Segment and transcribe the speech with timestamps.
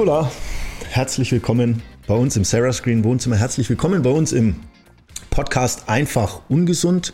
[0.00, 0.32] Nicola,
[0.88, 3.36] herzlich willkommen bei uns im Sarah Screen Wohnzimmer.
[3.36, 4.56] Herzlich willkommen bei uns im
[5.28, 7.12] Podcast Einfach Ungesund.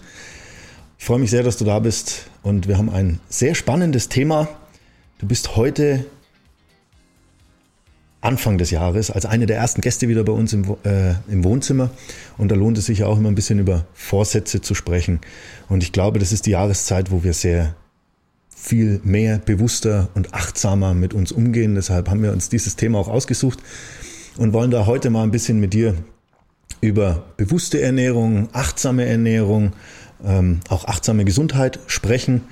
[0.96, 4.46] Ich freue mich sehr, dass du da bist und wir haben ein sehr spannendes Thema.
[5.18, 6.06] Du bist heute
[8.20, 11.91] Anfang des Jahres als eine der ersten Gäste wieder bei uns im, äh, im Wohnzimmer.
[12.38, 15.18] Und da lohnt es sich ja auch immer ein bisschen über Vorsätze zu sprechen.
[15.68, 17.74] Und ich glaube, das ist die Jahreszeit, wo wir sehr
[18.59, 21.74] viel mehr bewusster und achtsamer mit uns umgehen.
[21.74, 23.60] Deshalb haben wir uns dieses Thema auch ausgesucht
[24.38, 25.95] und wollen da heute mal ein bisschen mit dir
[26.80, 29.73] über bewusste Ernährung, achtsame Ernährung,
[30.24, 32.42] ähm, auch achtsame Gesundheit sprechen,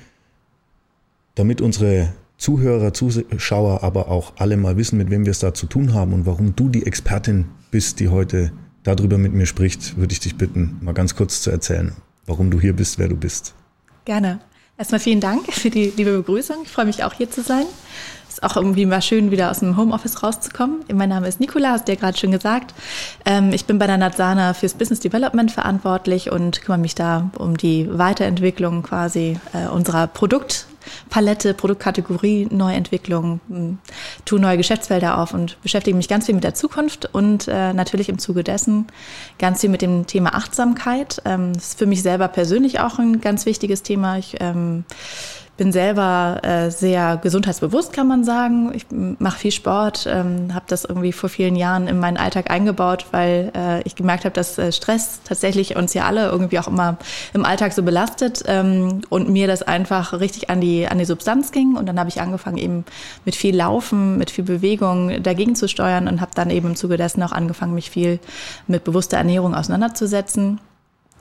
[1.33, 5.65] damit unsere Zuhörer, Zuschauer, aber auch alle mal wissen, mit wem wir es da zu
[5.65, 8.51] tun haben und warum du die Expertin bist, die heute
[8.83, 11.93] darüber mit mir spricht, würde ich dich bitten, mal ganz kurz zu erzählen,
[12.27, 13.55] warum du hier bist, wer du bist.
[14.05, 14.39] Gerne.
[14.77, 16.57] Erstmal vielen Dank für die liebe Begrüßung.
[16.63, 17.65] Ich freue mich auch hier zu sein.
[18.27, 20.83] Ist auch irgendwie mal schön, wieder aus dem Homeoffice rauszukommen.
[20.93, 22.73] Mein Name ist Nicola, hast du ja gerade schon gesagt.
[23.25, 27.55] Ähm, ich bin bei der Natsana fürs Business Development verantwortlich und kümmere mich da um
[27.55, 30.67] die Weiterentwicklung quasi äh, unserer Produkt
[31.09, 33.77] Palette, Produktkategorie, Neuentwicklung, hm,
[34.25, 38.09] tue neue Geschäftsfelder auf und beschäftige mich ganz viel mit der Zukunft und äh, natürlich
[38.09, 38.87] im Zuge dessen
[39.39, 41.21] ganz viel mit dem Thema Achtsamkeit.
[41.25, 44.17] Ähm, das ist für mich selber persönlich auch ein ganz wichtiges Thema.
[44.17, 44.85] Ich ähm,
[45.57, 48.71] bin selber äh, sehr gesundheitsbewusst, kann man sagen.
[48.73, 53.05] Ich mache viel Sport, ähm, habe das irgendwie vor vielen Jahren in meinen Alltag eingebaut,
[53.11, 56.97] weil äh, ich gemerkt habe, dass äh, Stress tatsächlich uns ja alle irgendwie auch immer
[57.33, 61.51] im Alltag so belastet ähm, und mir das einfach richtig an die an die Substanz
[61.51, 61.75] ging.
[61.77, 62.85] Und dann habe ich angefangen eben
[63.23, 66.97] mit viel Laufen, mit viel Bewegung dagegen zu steuern und habe dann eben im Zuge
[66.97, 68.19] dessen auch angefangen, mich viel
[68.67, 70.59] mit bewusster Ernährung auseinanderzusetzen.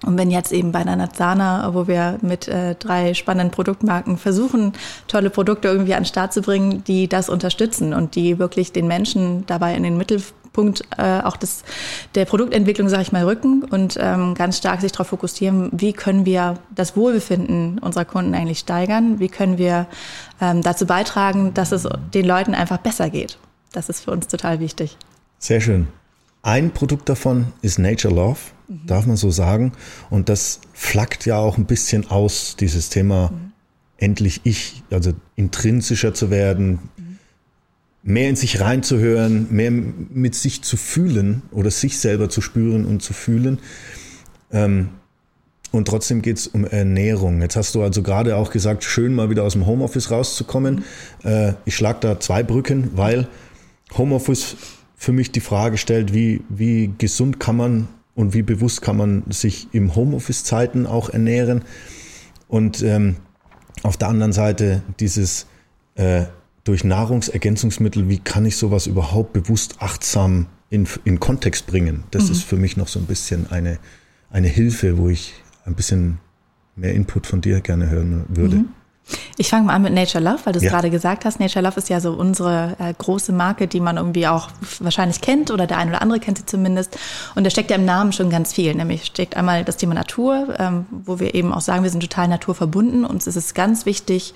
[0.05, 4.73] Und wenn jetzt eben bei Nanazana, wo wir mit äh, drei spannenden Produktmarken versuchen,
[5.09, 8.87] tolle Produkte irgendwie an den Start zu bringen, die das unterstützen und die wirklich den
[8.87, 11.65] Menschen dabei in den Mittelpunkt äh, auch des,
[12.15, 16.27] der Produktentwicklung, sage ich mal, rücken und ähm, ganz stark sich darauf fokussieren, wie können
[16.27, 19.87] wir das Wohlbefinden unserer Kunden eigentlich steigern, wie können wir
[20.41, 23.39] ähm, dazu beitragen, dass es den Leuten einfach besser geht.
[23.73, 24.97] Das ist für uns total wichtig.
[25.39, 25.89] Sehr schön.
[26.43, 28.39] Ein Produkt davon ist Nature Love,
[28.69, 28.87] mhm.
[28.87, 29.73] darf man so sagen.
[30.11, 33.53] Und das flackt ja auch ein bisschen aus, dieses Thema mhm.
[33.99, 37.19] endlich ich, also intrinsischer zu werden, mhm.
[38.03, 43.03] mehr in sich reinzuhören, mehr mit sich zu fühlen oder sich selber zu spüren und
[43.03, 43.59] zu fühlen.
[44.53, 44.91] Ähm,
[45.73, 47.43] und trotzdem geht es um Ernährung.
[47.43, 50.85] Jetzt hast du also gerade auch gesagt, schön mal wieder aus dem Homeoffice rauszukommen.
[51.23, 51.29] Mhm.
[51.29, 53.27] Äh, ich schlage da zwei Brücken, weil
[53.97, 54.57] Homeoffice
[54.97, 59.25] für mich die Frage stellt, wie, wie gesund kann man und wie bewusst kann man
[59.29, 61.63] sich im Homeoffice-Zeiten auch ernähren.
[62.49, 63.17] Und ähm,
[63.83, 65.47] auf der anderen Seite dieses
[65.97, 66.25] äh,
[66.65, 72.05] durch Nahrungsergänzungsmittel, wie kann ich sowas überhaupt bewusst achtsam in, in Kontext bringen?
[72.11, 72.33] Das mhm.
[72.33, 73.79] ist für mich noch so ein bisschen eine,
[74.31, 76.19] eine Hilfe, wo ich ein bisschen
[76.77, 78.57] mehr Input von dir gerne hören würde.
[78.57, 78.69] Mhm.
[79.37, 80.71] Ich fange mal an mit Nature Love, weil du es ja.
[80.71, 81.41] gerade gesagt hast.
[81.41, 84.49] Nature Love ist ja so unsere äh, große Marke, die man irgendwie auch
[84.79, 86.97] wahrscheinlich kennt oder der eine oder andere kennt sie zumindest.
[87.35, 88.75] Und da steckt ja im Namen schon ganz viel.
[88.75, 92.29] Nämlich steckt einmal das Thema Natur, ähm, wo wir eben auch sagen, wir sind total
[92.29, 93.05] naturverbunden.
[93.05, 94.35] Uns ist es ganz wichtig,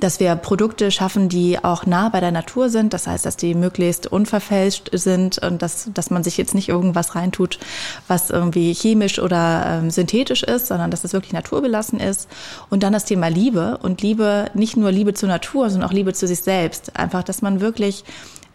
[0.00, 2.92] dass wir Produkte schaffen, die auch nah bei der Natur sind.
[2.92, 7.14] Das heißt, dass die möglichst unverfälscht sind und dass, dass man sich jetzt nicht irgendwas
[7.14, 7.60] reintut,
[8.08, 12.28] was irgendwie chemisch oder ähm, synthetisch ist, sondern dass es wirklich naturbelassen ist.
[12.68, 16.12] Und dann das Thema Liebe und Liebe, nicht nur Liebe zur Natur, sondern auch Liebe
[16.12, 16.96] zu sich selbst.
[16.96, 18.04] Einfach, dass man wirklich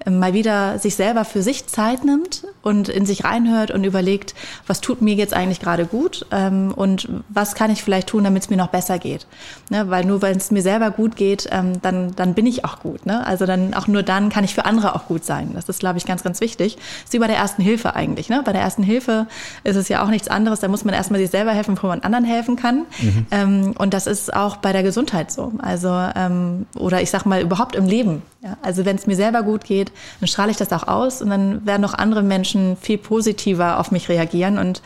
[0.05, 4.35] mal wieder sich selber für sich Zeit nimmt und in sich reinhört und überlegt,
[4.67, 8.43] was tut mir jetzt eigentlich gerade gut ähm, und was kann ich vielleicht tun, damit
[8.43, 9.25] es mir noch besser geht.
[9.69, 9.89] Ne?
[9.89, 13.05] Weil nur wenn es mir selber gut geht, ähm, dann, dann bin ich auch gut.
[13.05, 13.25] Ne?
[13.25, 15.51] Also dann auch nur dann kann ich für andere auch gut sein.
[15.53, 16.75] Das ist, glaube ich, ganz, ganz wichtig.
[16.75, 18.27] Das ist wie bei der ersten Hilfe eigentlich.
[18.27, 18.41] Ne?
[18.43, 19.27] Bei der ersten Hilfe
[19.63, 20.59] ist es ja auch nichts anderes.
[20.59, 22.85] Da muss man erstmal sich selber helfen, bevor man anderen helfen kann.
[22.99, 23.27] Mhm.
[23.31, 25.53] Ähm, und das ist auch bei der Gesundheit so.
[25.59, 25.87] Also
[26.17, 28.23] ähm, oder ich sag mal überhaupt im Leben.
[28.43, 28.57] Ja?
[28.61, 31.65] Also wenn es mir selber gut geht, dann strahle ich das auch aus und dann
[31.65, 34.81] werden auch andere Menschen viel positiver auf mich reagieren und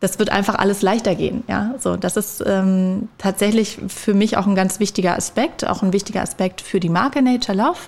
[0.00, 1.42] das wird einfach alles leichter gehen.
[1.48, 5.94] Ja, so das ist ähm, tatsächlich für mich auch ein ganz wichtiger Aspekt, auch ein
[5.94, 7.78] wichtiger Aspekt für die Marke Nature Love,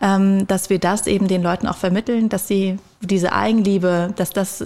[0.00, 4.64] ähm, dass wir das eben den Leuten auch vermitteln, dass sie diese Eigenliebe, dass das,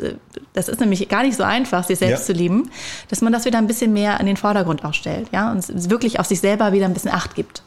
[0.53, 2.35] das ist nämlich gar nicht so einfach, sich selbst ja.
[2.35, 2.71] zu lieben,
[3.09, 6.21] dass man das wieder ein bisschen mehr in den Vordergrund auch stellt, ja, und wirklich
[6.21, 7.63] auf sich selber wieder ein bisschen Acht gibt.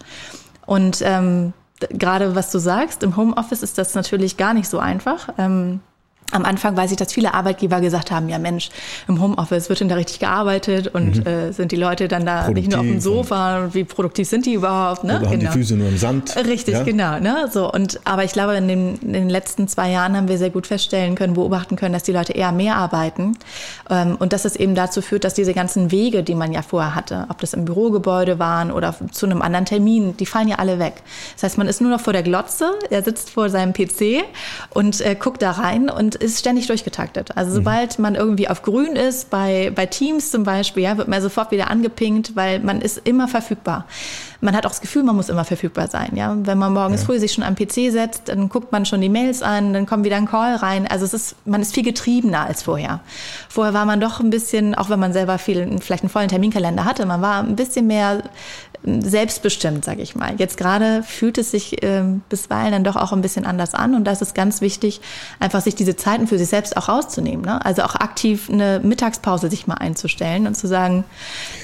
[0.66, 1.52] Und ähm,
[1.90, 5.30] gerade was du sagst, im Homeoffice ist das natürlich gar nicht so einfach.
[5.38, 5.82] Ähm,
[6.32, 8.70] am Anfang weiß ich, dass viele Arbeitgeber gesagt haben, ja Mensch,
[9.08, 11.26] im Homeoffice wird denn da richtig gearbeitet und mhm.
[11.26, 14.46] äh, sind die Leute dann da produktiv nicht nur auf dem Sofa, wie produktiv sind
[14.46, 15.04] die überhaupt?
[15.04, 15.14] Ne?
[15.14, 15.32] Oder genau.
[15.32, 15.52] haben die genau.
[15.54, 16.36] Füße nur im Sand.
[16.46, 16.84] Richtig, ja?
[16.84, 17.20] genau.
[17.20, 17.50] Ne?
[17.52, 20.50] So, und, aber ich glaube, in den, in den, letzten zwei Jahren haben wir sehr
[20.50, 23.38] gut feststellen können, beobachten können, dass die Leute eher mehr arbeiten
[23.90, 26.96] ähm, und dass es eben dazu führt, dass diese ganzen Wege, die man ja vorher
[26.96, 30.80] hatte, ob das im Bürogebäude waren oder zu einem anderen Termin, die fallen ja alle
[30.80, 30.96] weg.
[31.36, 34.24] Das heißt, man ist nur noch vor der Glotze, er sitzt vor seinem PC
[34.74, 37.36] und äh, guckt da rein und ist ständig durchgetaktet.
[37.36, 38.04] Also sobald mhm.
[38.04, 41.70] man irgendwie auf grün ist, bei, bei Teams zum Beispiel, ja, wird man sofort wieder
[41.70, 43.86] angepinkt, weil man ist immer verfügbar.
[44.42, 46.16] Man hat auch das Gefühl, man muss immer verfügbar sein.
[46.16, 46.36] Ja?
[46.40, 47.06] Wenn man morgens ja.
[47.08, 50.06] früh sich schon am PC setzt, dann guckt man schon die Mails an, dann kommt
[50.06, 50.88] wieder ein Call rein.
[50.88, 53.02] Also es ist, man ist viel getriebener als vorher.
[53.50, 56.86] Vorher war man doch ein bisschen, auch wenn man selber viel, vielleicht einen vollen Terminkalender
[56.86, 58.24] hatte, man war ein bisschen mehr
[58.84, 60.36] selbstbestimmt, sage ich mal.
[60.38, 64.06] Jetzt gerade fühlt es sich äh, bisweilen dann doch auch ein bisschen anders an und
[64.06, 65.02] da ist es ganz wichtig,
[65.40, 67.44] einfach sich diese Zeiten für sich selbst auch rauszunehmen.
[67.44, 67.64] Ne?
[67.66, 71.04] Also auch aktiv eine Mittagspause sich mal einzustellen und zu sagen,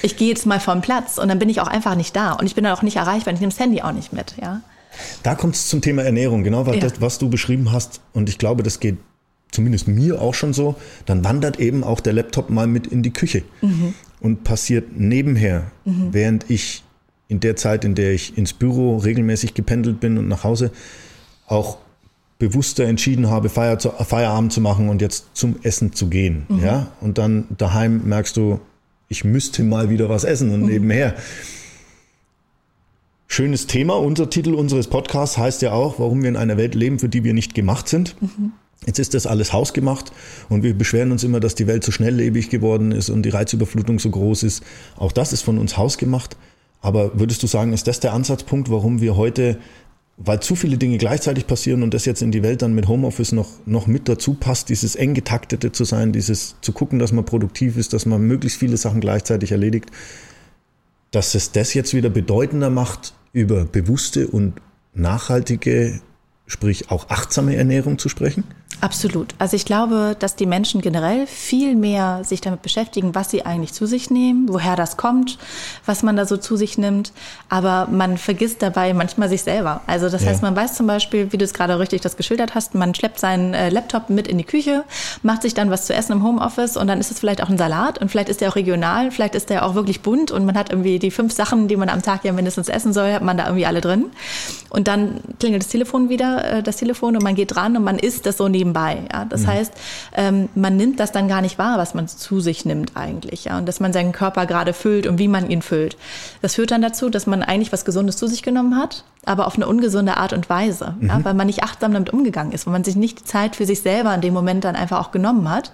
[0.02, 2.44] ich gehe jetzt mal vom Platz und dann bin ich auch einfach nicht da und
[2.44, 4.34] ich bin dann auch nicht erreichbar, ich nehme das Handy auch nicht mit.
[4.40, 4.62] Ja?
[5.22, 6.80] Da kommt es zum Thema Ernährung, genau was, ja.
[6.82, 8.96] das, was du beschrieben hast und ich glaube, das geht
[9.50, 10.74] zumindest mir auch schon so,
[11.06, 13.94] dann wandert eben auch der Laptop mal mit in die Küche mhm.
[14.20, 16.08] und passiert nebenher, mhm.
[16.12, 16.82] während ich
[17.28, 20.70] in der Zeit, in der ich ins Büro regelmäßig gependelt bin und nach Hause,
[21.46, 21.78] auch
[22.38, 26.44] bewusster entschieden habe, Feier zu, Feierabend zu machen und jetzt zum Essen zu gehen.
[26.48, 26.64] Mhm.
[26.64, 26.88] Ja?
[27.00, 28.60] Und dann daheim merkst du,
[29.08, 30.66] ich müsste mal wieder was essen und mhm.
[30.66, 31.14] nebenher.
[33.26, 33.94] Schönes Thema.
[33.94, 37.24] Unser Titel unseres Podcasts heißt ja auch, warum wir in einer Welt leben, für die
[37.24, 38.16] wir nicht gemacht sind.
[38.20, 38.52] Mhm.
[38.86, 40.12] Jetzt ist das alles hausgemacht
[40.48, 43.98] und wir beschweren uns immer, dass die Welt so schnelllebig geworden ist und die Reizüberflutung
[43.98, 44.62] so groß ist.
[44.96, 46.36] Auch das ist von uns hausgemacht.
[46.82, 49.58] Aber würdest du sagen, ist das der Ansatzpunkt, warum wir heute,
[50.18, 53.32] weil zu viele Dinge gleichzeitig passieren und das jetzt in die Welt dann mit Homeoffice
[53.32, 57.24] noch, noch mit dazu passt, dieses eng getaktete zu sein, dieses zu gucken, dass man
[57.24, 59.90] produktiv ist, dass man möglichst viele Sachen gleichzeitig erledigt,
[61.10, 64.54] dass es das jetzt wieder bedeutender macht, über bewusste und
[64.94, 66.00] nachhaltige,
[66.46, 68.44] sprich auch achtsame Ernährung zu sprechen?
[68.80, 69.34] Absolut.
[69.38, 73.72] Also ich glaube, dass die Menschen generell viel mehr sich damit beschäftigen, was sie eigentlich
[73.72, 75.38] zu sich nehmen, woher das kommt,
[75.86, 77.12] was man da so zu sich nimmt.
[77.48, 79.80] Aber man vergisst dabei manchmal sich selber.
[79.86, 80.30] Also das ja.
[80.30, 83.18] heißt, man weiß zum Beispiel, wie du es gerade richtig das geschildert hast, man schleppt
[83.18, 84.84] seinen äh, Laptop mit in die Küche,
[85.22, 87.58] macht sich dann was zu essen im Homeoffice und dann ist es vielleicht auch ein
[87.58, 90.56] Salat und vielleicht ist der auch regional, vielleicht ist der auch wirklich bunt und man
[90.56, 93.38] hat irgendwie die fünf Sachen, die man am Tag ja mindestens essen soll, hat man
[93.38, 94.06] da irgendwie alle drin.
[94.68, 97.98] Und dann klingelt das Telefon wieder, äh, das Telefon und man geht dran und man
[97.98, 99.02] isst das so neben nebenbei.
[99.12, 99.24] Ja?
[99.24, 99.46] Das mhm.
[99.46, 99.72] heißt,
[100.14, 103.44] ähm, man nimmt das dann gar nicht wahr, was man zu sich nimmt eigentlich.
[103.44, 103.58] Ja?
[103.58, 105.96] Und dass man seinen Körper gerade füllt und wie man ihn füllt.
[106.42, 109.56] Das führt dann dazu, dass man eigentlich was Gesundes zu sich genommen hat, aber auf
[109.56, 110.94] eine ungesunde Art und Weise.
[110.98, 111.08] Mhm.
[111.08, 111.24] Ja?
[111.24, 113.80] Weil man nicht achtsam damit umgegangen ist, weil man sich nicht die Zeit für sich
[113.80, 115.72] selber in dem Moment dann einfach auch genommen hat.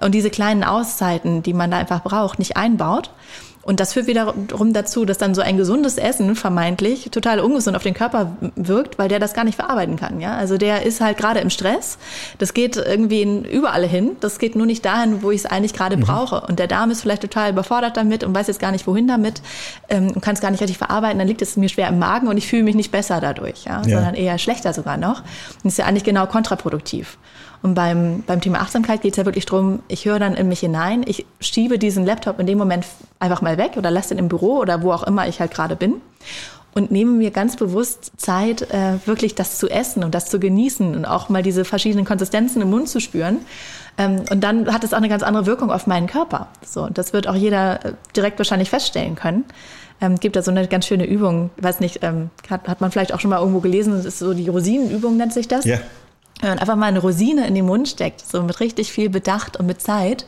[0.00, 3.10] Und diese kleinen Auszeiten, die man da einfach braucht, nicht einbaut.
[3.64, 7.82] Und das führt wiederum dazu, dass dann so ein gesundes Essen vermeintlich total ungesund auf
[7.82, 10.20] den Körper wirkt, weil der das gar nicht verarbeiten kann.
[10.20, 10.36] Ja?
[10.36, 11.98] Also der ist halt gerade im Stress.
[12.38, 14.16] Das geht irgendwie überall hin.
[14.20, 16.02] Das geht nur nicht dahin, wo ich es eigentlich gerade mhm.
[16.02, 16.42] brauche.
[16.42, 19.40] Und der Darm ist vielleicht total überfordert damit und weiß jetzt gar nicht, wohin damit
[19.88, 21.18] ähm, und kann es gar nicht richtig verarbeiten.
[21.18, 23.78] Dann liegt es mir schwer im Magen und ich fühle mich nicht besser dadurch, ja?
[23.78, 23.82] ja.
[23.84, 25.22] sondern eher schlechter sogar noch.
[25.62, 27.16] Und ist ja eigentlich genau kontraproduktiv.
[27.64, 30.60] Und beim, beim Thema Achtsamkeit geht es ja wirklich darum, ich höre dann in mich
[30.60, 32.84] hinein, ich schiebe diesen Laptop in dem Moment
[33.20, 35.74] einfach mal weg oder lasse den im Büro oder wo auch immer ich halt gerade
[35.74, 36.02] bin
[36.74, 40.94] und nehme mir ganz bewusst Zeit, äh, wirklich das zu essen und das zu genießen
[40.94, 43.38] und auch mal diese verschiedenen Konsistenzen im Mund zu spüren.
[43.96, 46.48] Ähm, und dann hat es auch eine ganz andere Wirkung auf meinen Körper.
[46.66, 49.46] So, und das wird auch jeder äh, direkt wahrscheinlich feststellen können.
[50.02, 53.14] Ähm, gibt da so eine ganz schöne Übung, weiß nicht, ähm, hat, hat man vielleicht
[53.14, 55.64] auch schon mal irgendwo gelesen, das ist so die Rosinenübung nennt sich das.
[55.64, 55.78] Ja.
[56.40, 59.56] Wenn man einfach mal eine Rosine in den Mund steckt, so mit richtig viel Bedacht
[59.56, 60.26] und mit Zeit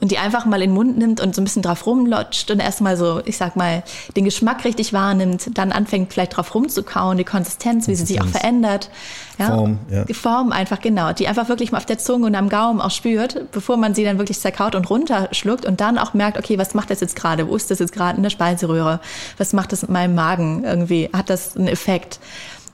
[0.00, 2.60] und die einfach mal in den Mund nimmt und so ein bisschen drauf rumlotscht und
[2.60, 3.82] erstmal so, ich sag mal,
[4.16, 8.26] den Geschmack richtig wahrnimmt, dann anfängt vielleicht drauf rumzukauen, die Konsistenz, wie sie sich auch
[8.26, 8.90] verändert.
[9.38, 9.54] Ja?
[9.54, 10.04] Form, ja.
[10.04, 12.90] Die Form einfach, genau, die einfach wirklich mal auf der Zunge und am Gaumen auch
[12.90, 16.74] spürt, bevor man sie dann wirklich zerkaut und runterschluckt und dann auch merkt, okay, was
[16.74, 17.48] macht das jetzt gerade?
[17.48, 19.00] Wo ist das jetzt gerade in der Speiseröhre?
[19.36, 21.10] Was macht das mit meinem Magen irgendwie?
[21.12, 22.20] Hat das einen Effekt?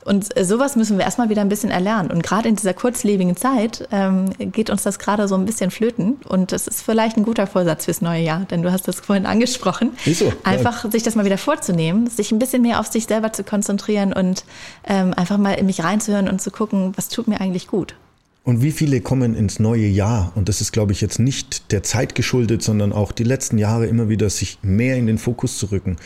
[0.06, 2.12] Und sowas müssen wir erstmal wieder ein bisschen erlernen.
[2.12, 6.14] Und gerade in dieser kurzlebigen Zeit ähm, geht uns das gerade so ein bisschen flöten.
[6.28, 9.26] Und das ist vielleicht ein guter Vorsatz fürs neue Jahr, denn du hast das vorhin
[9.26, 9.90] angesprochen.
[10.04, 10.32] Wieso?
[10.44, 10.90] Einfach ja.
[10.90, 14.44] sich das mal wieder vorzunehmen, sich ein bisschen mehr auf sich selber zu konzentrieren und
[14.84, 17.96] ähm, einfach mal in mich reinzuhören und zu gucken, was tut mir eigentlich gut.
[18.44, 20.30] Und wie viele kommen ins neue Jahr?
[20.36, 23.86] Und das ist, glaube ich, jetzt nicht der Zeit geschuldet, sondern auch die letzten Jahre
[23.86, 25.96] immer wieder sich mehr in den Fokus zu rücken,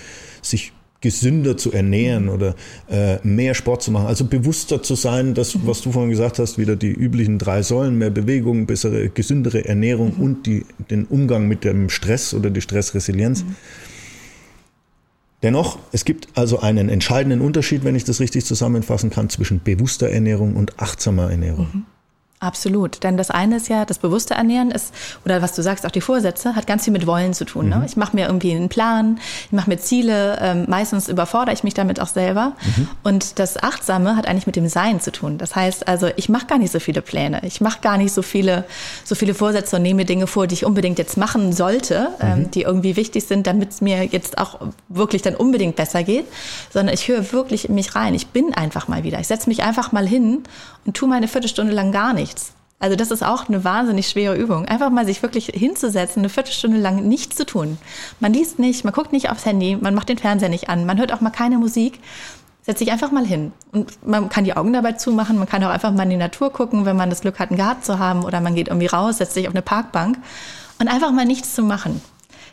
[0.41, 2.55] sich gesünder zu ernähren oder
[2.91, 5.63] äh, mehr Sport zu machen, also bewusster zu sein, das, mhm.
[5.65, 10.15] was du vorhin gesagt hast, wieder die üblichen drei Säulen, mehr Bewegung, bessere, gesündere Ernährung
[10.17, 10.23] mhm.
[10.23, 13.45] und die, den Umgang mit dem Stress oder die Stressresilienz.
[13.45, 13.57] Mhm.
[15.43, 20.11] Dennoch, es gibt also einen entscheidenden Unterschied, wenn ich das richtig zusammenfassen kann, zwischen bewusster
[20.11, 21.69] Ernährung und achtsamer Ernährung.
[21.73, 21.87] Mhm.
[22.43, 24.95] Absolut, denn das eine ist ja, das bewusste Ernähren ist,
[25.27, 27.69] oder was du sagst, auch die Vorsätze, hat ganz viel mit Wollen zu tun.
[27.69, 27.77] Ne?
[27.77, 27.81] Mhm.
[27.83, 27.87] Ne?
[27.87, 31.75] Ich mache mir irgendwie einen Plan, ich mache mir Ziele, ähm, meistens überfordere ich mich
[31.75, 32.53] damit auch selber.
[32.63, 32.89] Mhm.
[33.03, 35.37] Und das Achtsame hat eigentlich mit dem Sein zu tun.
[35.37, 38.23] Das heißt also, ich mache gar nicht so viele Pläne, ich mache gar nicht so
[38.23, 38.65] viele,
[39.05, 42.45] so viele Vorsätze und nehme Dinge vor, die ich unbedingt jetzt machen sollte, ähm, mhm.
[42.45, 46.25] ähm, die irgendwie wichtig sind, damit es mir jetzt auch wirklich dann unbedingt besser geht,
[46.73, 48.15] sondern ich höre wirklich in mich rein.
[48.15, 49.21] Ich bin einfach mal wieder.
[49.21, 50.43] Ich setze mich einfach mal hin
[50.85, 52.53] und tue meine Viertelstunde lang gar nichts.
[52.79, 54.65] Also das ist auch eine wahnsinnig schwere Übung.
[54.65, 57.77] Einfach mal sich wirklich hinzusetzen, eine Viertelstunde lang nichts zu tun.
[58.21, 60.99] Man liest nicht, man guckt nicht aufs Handy, man macht den Fernseher nicht an, man
[60.99, 62.01] hört auch mal keine Musik.
[62.63, 63.53] Setzt sich einfach mal hin.
[63.73, 66.53] Und man kann die Augen dabei zumachen, man kann auch einfach mal in die Natur
[66.53, 69.19] gucken, wenn man das Glück hat, einen Garten zu haben oder man geht irgendwie raus,
[69.19, 70.19] setzt sich auf eine Parkbank
[70.79, 72.01] und einfach mal nichts zu machen.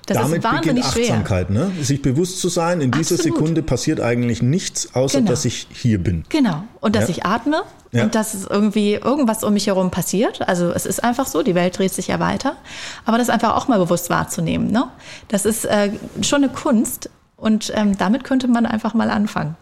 [0.07, 1.65] Das Damit ist wahnsinnig beginnt Achtsamkeit, schwer.
[1.67, 1.83] Ne?
[1.83, 3.35] sich bewusst zu sein, in dieser Absolut.
[3.37, 5.31] Sekunde passiert eigentlich nichts, außer genau.
[5.31, 6.23] dass ich hier bin.
[6.29, 6.63] Genau.
[6.79, 7.09] Und dass ja.
[7.09, 8.05] ich atme ja.
[8.05, 10.47] und dass irgendwie irgendwas um mich herum passiert.
[10.47, 12.55] Also es ist einfach so, die Welt dreht sich ja weiter.
[13.03, 14.71] Aber das einfach auch mal bewusst wahrzunehmen.
[14.71, 14.85] Ne?
[15.27, 19.57] Das ist äh, schon eine Kunst und ähm, damit könnte man einfach mal anfangen.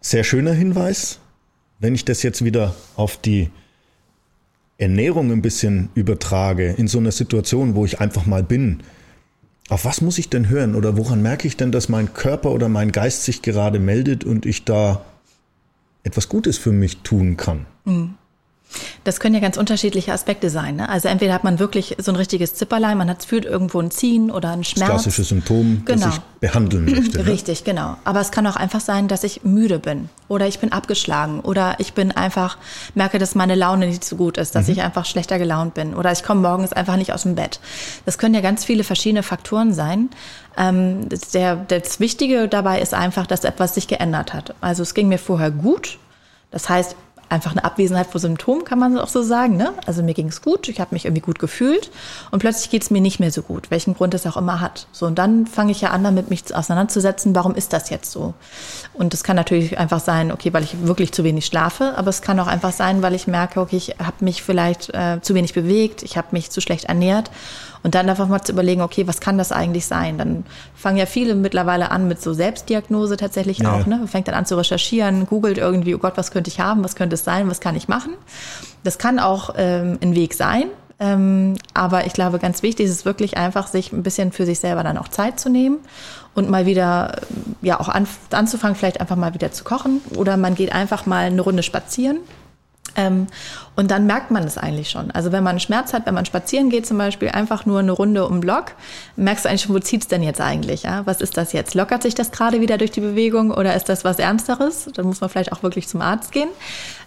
[0.00, 1.18] Sehr schöner Hinweis.
[1.80, 3.50] Wenn ich das jetzt wieder auf die
[4.78, 8.82] Ernährung ein bisschen übertrage, in so einer Situation, wo ich einfach mal bin,
[9.68, 12.68] auf was muss ich denn hören oder woran merke ich denn, dass mein Körper oder
[12.68, 15.04] mein Geist sich gerade meldet und ich da
[16.04, 17.66] etwas Gutes für mich tun kann?
[17.84, 18.14] Mhm.
[19.04, 20.76] Das können ja ganz unterschiedliche Aspekte sein.
[20.76, 20.88] Ne?
[20.88, 24.30] Also entweder hat man wirklich so ein richtiges Zipperlein, man hat fühlt irgendwo ein Ziehen
[24.30, 24.90] oder ein Schmerz.
[24.90, 26.06] Das klassische Symptom, genau.
[26.06, 27.18] das ich behandeln möchte.
[27.18, 27.26] Ne?
[27.26, 27.96] Richtig, genau.
[28.04, 31.76] Aber es kann auch einfach sein, dass ich müde bin oder ich bin abgeschlagen oder
[31.78, 32.58] ich bin einfach,
[32.94, 34.72] merke, dass meine Laune nicht so gut ist, dass mhm.
[34.72, 37.60] ich einfach schlechter gelaunt bin oder ich komme morgens einfach nicht aus dem Bett.
[38.04, 40.10] Das können ja ganz viele verschiedene Faktoren sein.
[40.56, 44.54] Ähm, der, das Wichtige dabei ist einfach, dass etwas sich geändert hat.
[44.60, 45.98] Also es ging mir vorher gut.
[46.50, 46.96] Das heißt,
[47.28, 49.56] einfach eine Abwesenheit vor Symptomen, kann man auch so sagen.
[49.56, 49.72] Ne?
[49.86, 51.90] Also mir ging es gut, ich habe mich irgendwie gut gefühlt
[52.30, 54.86] und plötzlich geht es mir nicht mehr so gut, welchen Grund es auch immer hat.
[54.92, 58.34] So und dann fange ich ja an, damit mich auseinanderzusetzen, warum ist das jetzt so?
[58.94, 62.22] Und es kann natürlich einfach sein, okay, weil ich wirklich zu wenig schlafe, aber es
[62.22, 65.52] kann auch einfach sein, weil ich merke, okay, ich habe mich vielleicht äh, zu wenig
[65.52, 67.30] bewegt, ich habe mich zu schlecht ernährt
[67.86, 70.18] und dann einfach mal zu überlegen, okay, was kann das eigentlich sein?
[70.18, 73.72] Dann fangen ja viele mittlerweile an mit so Selbstdiagnose tatsächlich ja.
[73.72, 73.86] auch.
[73.86, 73.98] Ne?
[73.98, 76.96] Man fängt dann an zu recherchieren, googelt irgendwie, oh Gott, was könnte ich haben, was
[76.96, 78.14] könnte es sein, was kann ich machen?
[78.82, 80.64] Das kann auch ähm, ein Weg sein.
[80.98, 84.58] Ähm, aber ich glaube, ganz wichtig ist es wirklich einfach, sich ein bisschen für sich
[84.58, 85.78] selber dann auch Zeit zu nehmen
[86.34, 87.20] und mal wieder,
[87.62, 90.00] ja, auch an, anzufangen, vielleicht einfach mal wieder zu kochen.
[90.16, 92.18] Oder man geht einfach mal eine Runde spazieren
[92.96, 93.26] ähm,
[93.76, 95.10] und dann merkt man es eigentlich schon.
[95.10, 98.26] Also wenn man Schmerz hat, wenn man spazieren geht zum Beispiel, einfach nur eine Runde
[98.26, 98.72] um Block,
[99.16, 100.84] merkst du eigentlich schon, wo zieht es denn jetzt eigentlich?
[100.84, 101.04] Ja?
[101.04, 101.74] Was ist das jetzt?
[101.74, 104.88] Lockert sich das gerade wieder durch die Bewegung oder ist das was Ernsteres?
[104.94, 106.48] Dann muss man vielleicht auch wirklich zum Arzt gehen.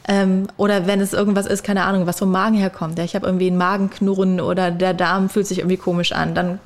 [0.08, 2.98] Ähm, oder wenn es irgendwas ist, keine Ahnung, was vom Magen herkommt.
[3.00, 3.04] Ja?
[3.04, 6.36] Ich habe irgendwie einen Magenknurren oder der Darm fühlt sich irgendwie komisch an.
[6.36, 6.60] Dann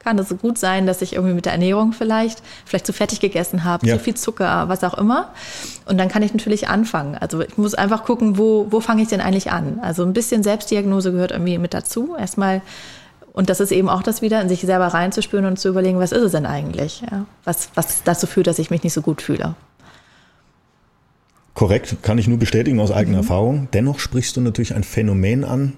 [0.00, 3.20] kann es so gut sein, dass ich irgendwie mit der Ernährung vielleicht, vielleicht zu fertig
[3.20, 3.96] gegessen habe, ja.
[3.96, 5.28] zu viel Zucker, was auch immer.
[5.86, 7.16] Und dann kann ich natürlich anfangen.
[7.16, 9.78] Also ich muss einfach gucken, wo, wo fange ich denn eigentlich an?
[9.82, 12.16] Also ein bisschen Selbstdiagnose gehört irgendwie mit dazu.
[12.18, 12.62] Erstmal,
[13.32, 16.12] und das ist eben auch das wieder, in sich selber reinzuspüren und zu überlegen, was
[16.12, 17.02] ist es denn eigentlich?
[17.02, 17.26] Ja?
[17.44, 19.54] Was, was dazu führt, dass ich mich nicht so gut fühle.
[21.52, 23.22] Korrekt, kann ich nur bestätigen aus eigener mhm.
[23.22, 23.68] Erfahrung.
[23.74, 25.74] Dennoch sprichst du natürlich ein Phänomen an,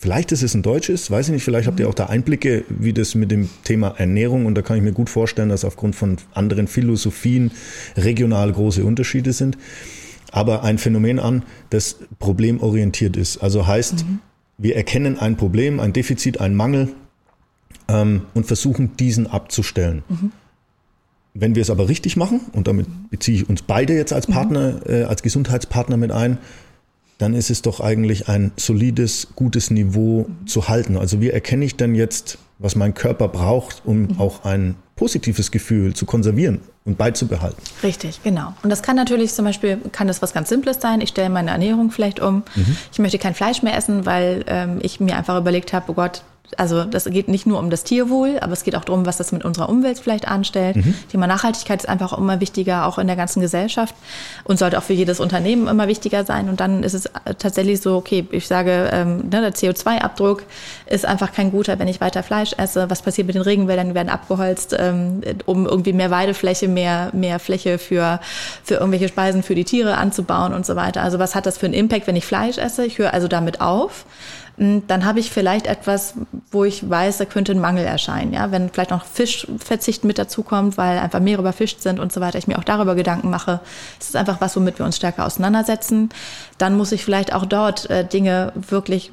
[0.00, 2.94] Vielleicht ist es ein deutsches, weiß ich nicht, vielleicht habt ihr auch da Einblicke, wie
[2.94, 6.16] das mit dem Thema Ernährung und da kann ich mir gut vorstellen, dass aufgrund von
[6.32, 7.50] anderen Philosophien
[7.98, 9.58] regional große Unterschiede sind.
[10.32, 13.42] Aber ein Phänomen an, das problemorientiert ist.
[13.42, 14.20] Also heißt, mhm.
[14.56, 16.88] wir erkennen ein Problem, ein Defizit, einen Mangel
[17.88, 20.02] ähm, und versuchen diesen abzustellen.
[20.08, 20.32] Mhm.
[21.34, 24.80] Wenn wir es aber richtig machen, und damit beziehe ich uns beide jetzt als Partner,
[24.82, 24.94] mhm.
[24.94, 26.38] äh, als Gesundheitspartner mit ein,
[27.20, 30.96] dann ist es doch eigentlich ein solides, gutes Niveau zu halten.
[30.96, 34.20] Also wie erkenne ich denn jetzt, was mein Körper braucht, um mhm.
[34.20, 37.62] auch ein positives Gefühl zu konservieren und beizubehalten.
[37.82, 38.54] Richtig, genau.
[38.62, 41.00] Und das kann natürlich zum Beispiel, kann das was ganz Simples sein.
[41.00, 42.42] Ich stelle meine Ernährung vielleicht um.
[42.54, 42.76] Mhm.
[42.92, 46.22] Ich möchte kein Fleisch mehr essen, weil ähm, ich mir einfach überlegt habe, oh Gott,
[46.56, 49.32] also das geht nicht nur um das Tierwohl, aber es geht auch darum, was das
[49.32, 50.76] mit unserer Umwelt vielleicht anstellt.
[50.76, 50.94] Mhm.
[51.10, 53.94] Thema Nachhaltigkeit ist einfach immer wichtiger, auch in der ganzen Gesellschaft
[54.44, 56.48] und sollte auch für jedes Unternehmen immer wichtiger sein.
[56.48, 60.42] Und dann ist es tatsächlich so, okay, ich sage, ähm, ne, der CO2-Abdruck
[60.86, 62.90] ist einfach kein guter, wenn ich weiter Fleisch esse.
[62.90, 63.88] Was passiert mit den Regenwäldern?
[63.88, 68.20] Die werden abgeholzt, ähm, um irgendwie mehr Weidefläche, mehr, mehr Fläche für,
[68.64, 71.02] für irgendwelche Speisen für die Tiere anzubauen und so weiter.
[71.02, 72.84] Also was hat das für einen Impact, wenn ich Fleisch esse?
[72.84, 74.04] Ich höre also damit auf.
[74.60, 76.14] Hm, dann habe ich vielleicht etwas,
[76.52, 78.34] wo ich weiß, da könnte ein Mangel erscheinen.
[78.34, 78.52] Ja?
[78.52, 82.46] Wenn vielleicht noch Fischverzicht mit dazukommt, weil einfach Meere überfischt sind und so weiter, ich
[82.46, 83.60] mir auch darüber Gedanken mache.
[83.98, 86.10] Es ist einfach was, womit wir uns stärker auseinandersetzen.
[86.58, 89.10] Dann muss ich vielleicht auch dort äh, Dinge wirklich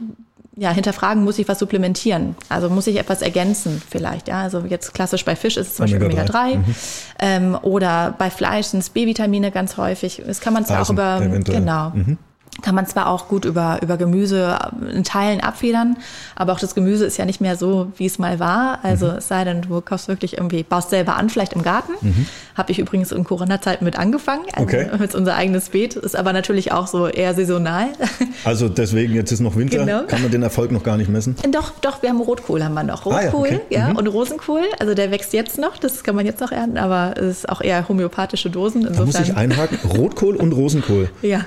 [0.57, 2.35] ja, hinterfragen, muss ich was supplementieren?
[2.49, 4.27] Also muss ich etwas ergänzen vielleicht?
[4.27, 6.75] Ja, also jetzt klassisch bei Fisch ist es zum Beispiel Omega-3 mhm.
[7.19, 10.23] ähm, oder bei Fleisch sind es B-Vitamine ganz häufig.
[10.25, 11.59] Das kann man zwar auch über, eventuell.
[11.59, 11.91] genau.
[11.91, 12.17] Mhm
[12.61, 14.57] kann man zwar auch gut über, über Gemüse
[14.93, 15.97] in Teilen abfedern,
[16.35, 18.79] aber auch das Gemüse ist ja nicht mehr so, wie es mal war.
[18.83, 19.17] Also mhm.
[19.17, 21.93] es sei denn, du kaufst wirklich irgendwie, baust selber an, vielleicht im Garten.
[22.01, 22.25] Mhm.
[22.55, 24.45] Habe ich übrigens in Corona-Zeiten mit angefangen.
[24.53, 24.89] Also okay.
[24.97, 25.95] Mit unser eigenes Beet.
[25.95, 27.87] Ist aber natürlich auch so eher saisonal.
[28.43, 30.03] Also deswegen, jetzt ist noch Winter, genau.
[30.03, 31.35] kann man den Erfolg noch gar nicht messen?
[31.51, 33.05] Doch, doch, wir haben Rotkohl haben wir noch.
[33.05, 33.61] Rotkohl, ah, ja, okay.
[33.69, 33.95] ja mhm.
[33.97, 34.63] und Rosenkohl.
[34.79, 37.61] Also der wächst jetzt noch, das kann man jetzt noch ernten, aber es ist auch
[37.61, 38.81] eher homöopathische Dosen.
[38.81, 39.11] Insofern.
[39.11, 41.09] Da muss ich einhaken, Rotkohl und Rosenkohl.
[41.21, 41.45] Ja.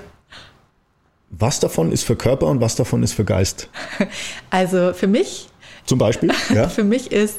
[1.30, 3.68] Was davon ist für Körper und was davon ist für Geist?
[4.50, 5.48] Also für mich.
[5.86, 6.30] Zum Beispiel?
[6.54, 6.68] Ja.
[6.68, 7.38] für mich ist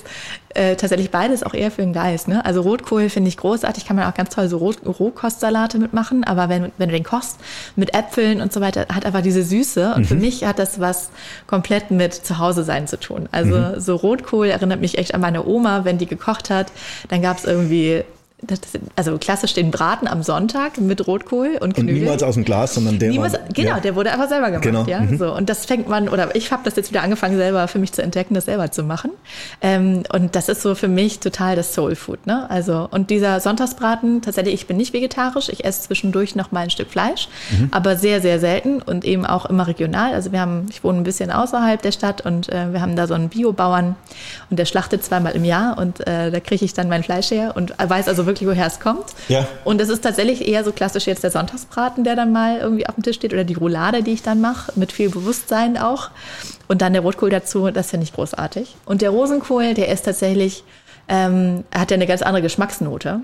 [0.54, 2.28] äh, tatsächlich beides auch eher für den Geist.
[2.28, 2.44] Ne?
[2.46, 6.50] Also Rotkohl finde ich großartig, kann man auch ganz toll so Rot Rohkostsalate mitmachen, aber
[6.50, 7.40] wenn, wenn du den kochst
[7.76, 10.06] mit Äpfeln und so weiter, hat einfach diese Süße und mhm.
[10.06, 11.10] für mich hat das was
[11.48, 13.28] komplett mit Zuhause sein zu tun.
[13.32, 13.80] Also mhm.
[13.80, 16.72] so Rotkohl erinnert mich echt an meine Oma, wenn die gekocht hat,
[17.10, 18.04] dann gab es irgendwie
[18.42, 18.60] das,
[18.96, 21.94] also klassisch den Braten am Sonntag mit Rotkohl und Knödel.
[21.94, 23.80] Und niemals aus dem Glas, sondern der niemals, war, Genau, ja.
[23.80, 24.64] der wurde einfach selber gemacht.
[24.64, 24.86] Genau.
[24.86, 25.18] Ja, mhm.
[25.18, 25.34] so.
[25.34, 28.02] Und das fängt man, oder ich habe das jetzt wieder angefangen, selber für mich zu
[28.02, 29.12] entdecken, das selber zu machen.
[29.62, 32.26] Ähm, und das ist so für mich total das Soul Food.
[32.26, 32.50] Ne?
[32.50, 36.70] Also, und dieser Sonntagsbraten, tatsächlich, ich bin nicht vegetarisch, ich esse zwischendurch noch mal ein
[36.70, 37.70] Stück Fleisch, mhm.
[37.72, 40.14] aber sehr, sehr selten und eben auch immer regional.
[40.14, 43.08] Also wir haben, ich wohne ein bisschen außerhalb der Stadt und äh, wir haben da
[43.08, 43.96] so einen Biobauern
[44.50, 47.54] und der schlachtet zweimal im Jahr und äh, da kriege ich dann mein Fleisch her
[47.56, 49.06] und weiß also wirklich, woher es kommt.
[49.28, 49.48] Ja.
[49.64, 52.96] Und es ist tatsächlich eher so klassisch jetzt der Sonntagsbraten, der dann mal irgendwie auf
[52.96, 56.10] dem Tisch steht oder die Roulade, die ich dann mache, mit viel Bewusstsein auch.
[56.68, 58.76] Und dann der Rotkohl dazu, das finde ich großartig.
[58.86, 60.64] Und der Rosenkohl, der ist tatsächlich,
[61.08, 63.22] ähm, hat ja eine ganz andere Geschmacksnote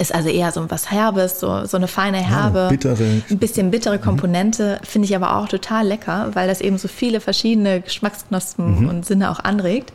[0.00, 3.22] ist also eher so was Herbes, so, so eine feine Herbe, ja, bittere.
[3.30, 4.02] ein bisschen bittere mhm.
[4.02, 4.86] Komponente, mhm.
[4.86, 8.88] finde ich aber auch total lecker, weil das eben so viele verschiedene Geschmacksknospen mhm.
[8.88, 9.92] und Sinne auch anregt.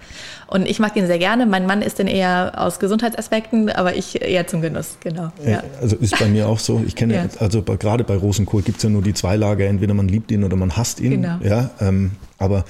[0.47, 1.47] Und ich mag den sehr gerne.
[1.47, 5.31] Mein Mann ist den eher aus Gesundheitsaspekten, aber ich eher zum Genuss, genau.
[5.43, 5.63] Ja.
[5.81, 6.83] Also ist bei mir auch so.
[6.85, 7.25] Ich kenne, ja.
[7.39, 10.43] also gerade bei Rosenkohl gibt es ja nur die zwei Lager, entweder man liebt ihn
[10.43, 11.21] oder man hasst ihn.
[11.21, 11.37] Genau.
[11.41, 12.65] Ja, ähm, aber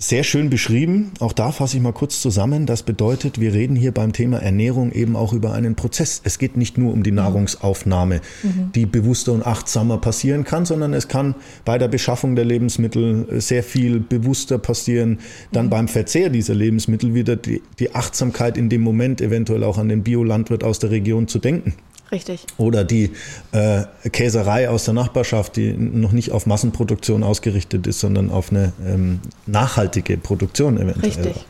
[0.00, 1.12] sehr schön beschrieben.
[1.20, 2.66] Auch da fasse ich mal kurz zusammen.
[2.66, 6.20] Das bedeutet, wir reden hier beim Thema Ernährung eben auch über einen Prozess.
[6.24, 7.20] Es geht nicht nur um die.
[7.20, 8.72] Nahrungsaufnahme, mhm.
[8.74, 11.34] die bewusster und achtsamer passieren kann, sondern es kann
[11.64, 15.18] bei der Beschaffung der Lebensmittel sehr viel bewusster passieren.
[15.52, 15.70] Dann mhm.
[15.70, 20.02] beim Verzehr dieser Lebensmittel wieder die, die Achtsamkeit in dem Moment eventuell auch an den
[20.02, 21.74] Biolandwirt aus der Region zu denken.
[22.12, 22.44] Richtig.
[22.56, 23.12] Oder die
[23.52, 28.72] äh, Käserei aus der Nachbarschaft, die noch nicht auf Massenproduktion ausgerichtet ist, sondern auf eine
[28.84, 31.04] ähm, nachhaltige Produktion eventuell.
[31.04, 31.46] Richtig.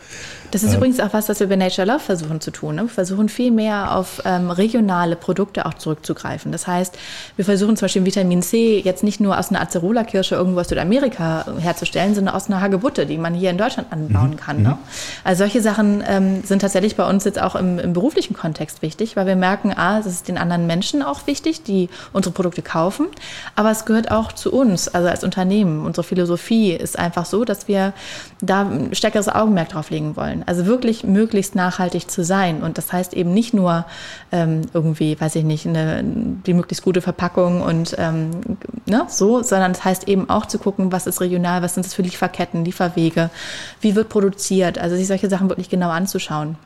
[0.51, 2.77] Das ist ähm, übrigens auch was, was wir bei Nature Love versuchen zu tun.
[2.77, 2.83] Ne?
[2.83, 6.53] Wir versuchen viel mehr auf ähm, regionale Produkte auch zurückzugreifen.
[6.53, 6.99] Das heißt,
[7.37, 11.47] wir versuchen zum Beispiel Vitamin C jetzt nicht nur aus einer Acerola-Kirsche irgendwo aus Südamerika
[11.59, 14.37] herzustellen, sondern aus einer Hagebutte, die man hier in Deutschland anbauen mhm.
[14.37, 14.63] kann.
[14.63, 14.71] Ne?
[14.71, 14.79] Mhm.
[15.25, 19.17] Also solche Sachen ähm, sind tatsächlich bei uns jetzt auch im, im, beruflichen Kontext wichtig,
[19.17, 23.07] weil wir merken, ah, es ist den anderen Menschen auch wichtig, die unsere Produkte kaufen,
[23.57, 25.85] aber es gehört auch zu uns, also als Unternehmen.
[25.85, 27.93] Unsere Philosophie ist einfach so, dass wir
[28.41, 30.49] da ein stärkeres Augenmerk drauf legen wollen wollen.
[30.49, 32.63] Also wirklich möglichst nachhaltig zu sein.
[32.63, 33.85] Und das heißt eben nicht nur
[34.33, 38.31] ähm, irgendwie, weiß ich nicht, eine, die möglichst gute Verpackung und ähm,
[38.87, 41.95] ne, so, sondern das heißt eben auch zu gucken, was ist regional, was sind das
[41.95, 43.31] für Lieferketten, Lieferwege,
[43.81, 44.79] wie wird produziert.
[44.79, 46.57] Also sich solche Sachen wirklich genau anzuschauen.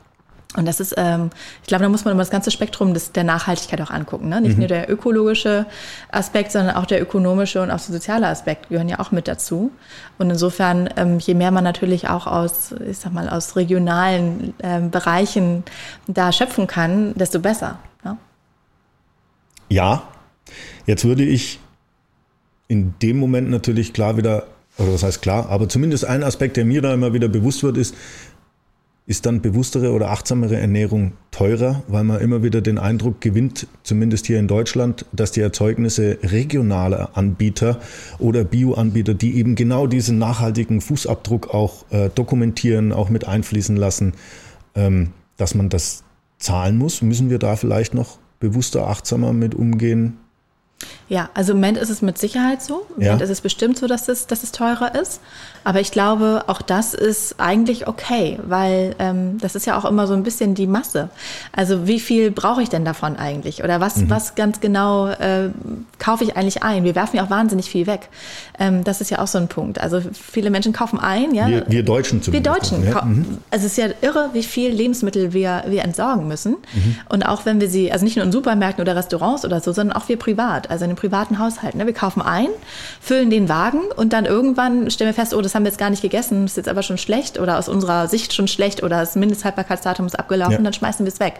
[0.55, 1.29] Und das ist, ähm,
[1.61, 4.29] ich glaube, da muss man immer das ganze Spektrum des, der Nachhaltigkeit auch angucken.
[4.29, 4.41] Ne?
[4.41, 4.59] Nicht mhm.
[4.59, 5.65] nur der ökologische
[6.11, 9.71] Aspekt, sondern auch der ökonomische und auch der soziale Aspekt gehören ja auch mit dazu.
[10.17, 14.91] Und insofern, ähm, je mehr man natürlich auch aus, ich sag mal, aus regionalen ähm,
[14.91, 15.63] Bereichen
[16.07, 17.79] da schöpfen kann, desto besser.
[18.03, 18.17] Ne?
[19.69, 20.03] Ja,
[20.85, 21.59] jetzt würde ich
[22.67, 26.65] in dem Moment natürlich klar wieder, oder was heißt klar, aber zumindest ein Aspekt, der
[26.65, 27.95] mir da immer wieder bewusst wird, ist,
[29.07, 34.25] ist dann bewusstere oder achtsamere Ernährung teurer, weil man immer wieder den Eindruck gewinnt, zumindest
[34.25, 37.79] hier in Deutschland, dass die Erzeugnisse regionaler Anbieter
[38.17, 44.13] oder Bioanbieter, die eben genau diesen nachhaltigen Fußabdruck auch äh, dokumentieren, auch mit einfließen lassen,
[44.73, 46.03] ähm, dass man das
[46.39, 47.03] zahlen muss.
[47.03, 50.17] Müssen wir da vielleicht noch bewusster, achtsamer mit umgehen?
[51.07, 52.87] Ja, also im Moment ist es mit Sicherheit so.
[52.97, 53.07] Im ja.
[53.09, 55.21] Moment ist es bestimmt so, dass es, dass es teurer ist.
[55.63, 60.05] Aber ich glaube, auch das ist eigentlich okay, weil ähm, das ist ja auch immer
[60.05, 61.09] so ein bisschen die Masse.
[61.51, 63.63] Also wie viel brauche ich denn davon eigentlich?
[63.63, 64.09] Oder was, mhm.
[64.11, 65.49] was ganz genau äh,
[65.97, 66.83] kaufe ich eigentlich ein?
[66.83, 68.09] Wir werfen ja auch wahnsinnig viel weg.
[68.59, 69.79] Ähm, das ist ja auch so ein Punkt.
[69.79, 71.33] Also viele Menschen kaufen ein.
[71.33, 71.47] Ja?
[71.47, 72.45] Wir, wir Deutschen zumindest.
[72.45, 72.87] Wir Deutschen.
[72.87, 73.03] Ja.
[73.03, 73.39] Mhm.
[73.49, 76.57] Also es ist ja irre, wie viel Lebensmittel wir, wir entsorgen müssen.
[76.73, 76.97] Mhm.
[77.09, 79.97] Und auch wenn wir sie, also nicht nur in Supermärkten oder Restaurants oder so, sondern
[79.97, 81.75] auch wir privat, also in einem privaten Haushalt.
[81.75, 81.85] Ne?
[81.85, 82.47] Wir kaufen ein,
[83.01, 85.89] füllen den Wagen und dann irgendwann stellen wir fest, oh, das haben wir jetzt gar
[85.89, 89.15] nicht gegessen, ist jetzt aber schon schlecht oder aus unserer Sicht schon schlecht oder das
[89.15, 90.61] Mindesthaltbarkeitsdatum ist abgelaufen, ja.
[90.61, 91.35] dann schmeißen wir es weg.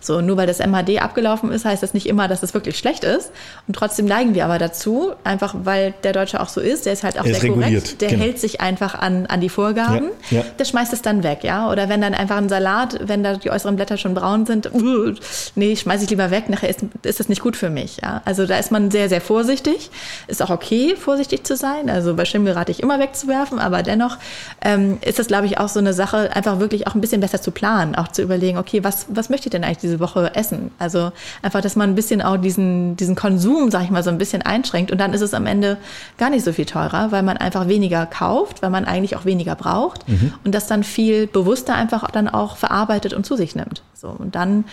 [0.00, 3.04] So, nur weil das MHD abgelaufen ist, heißt das nicht immer, dass es wirklich schlecht
[3.04, 3.30] ist.
[3.66, 7.02] Und trotzdem neigen wir aber dazu, einfach weil der Deutsche auch so ist, der ist
[7.02, 8.22] halt auch er sehr korrekt, der genau.
[8.22, 10.38] hält sich einfach an, an die Vorgaben, ja.
[10.38, 10.44] Ja.
[10.58, 11.70] der schmeißt es dann weg, ja.
[11.70, 15.12] Oder wenn dann einfach ein Salat, wenn da die äußeren Blätter schon braun sind, uh,
[15.54, 18.22] nee, schmeiße ich lieber weg, nachher ist, ist das nicht gut für mich, ja.
[18.24, 19.90] Also da ist man sehr, sehr vorsichtig.
[20.28, 21.90] Ist auch okay, vorsichtig zu sein.
[21.90, 24.18] Also bei Schimmel rate ich immer wegzuwerfen, aber dennoch
[24.62, 27.42] ähm, ist das, glaube ich, auch so eine Sache, einfach wirklich auch ein bisschen besser
[27.42, 30.70] zu planen, auch zu überlegen, okay, was, was möchte ich denn eigentlich diese Woche essen?
[30.78, 31.10] Also
[31.42, 34.42] einfach, dass man ein bisschen auch diesen, diesen Konsum, sag ich mal, so ein bisschen
[34.42, 35.78] einschränkt und dann ist es am Ende
[36.18, 39.54] gar nicht so viel teurer, weil man einfach weniger kauft, weil man eigentlich auch weniger
[39.56, 40.34] braucht mhm.
[40.44, 43.82] und das dann viel bewusster einfach dann auch verarbeitet und zu sich nimmt.
[43.94, 44.64] So, und dann